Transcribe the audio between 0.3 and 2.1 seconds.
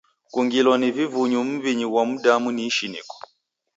Kungilwa ni vivunyu muw'inyi ghwa